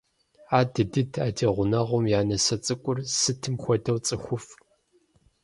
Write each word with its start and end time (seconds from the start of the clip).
Адыдыд, 0.59 1.11
а 1.25 1.27
ди 1.35 1.47
гъунэгъум 1.55 2.05
я 2.19 2.21
нысэ 2.27 2.55
цӀыкӀур 2.63 2.97
сытым 3.19 3.55
хуэдэу 3.61 3.97
цӀыхуфӏ. 4.05 4.51